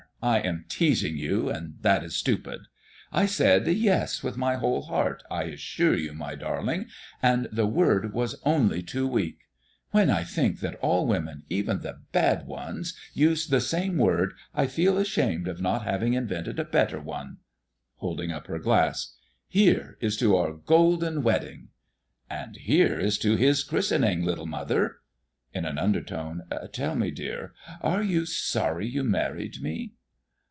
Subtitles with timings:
[0.23, 2.61] I am teasing you, and that is stupid.
[3.11, 6.89] I said yes with my whole heart, I assure you, my darling,
[7.23, 9.39] and the word was only too weak.
[9.89, 14.67] When I think that all women, even the bad ones, use that same word, I
[14.67, 17.37] feel ashamed of not having invented a better one.
[17.95, 19.15] [Holding up her glass.]
[19.49, 21.69] Here is to our golden wedding!"
[22.29, 24.97] "And here is to his christening, little mother!"
[25.51, 26.43] In an undertone:
[26.73, 29.93] "Tell me, dear, are you sorry you married me?"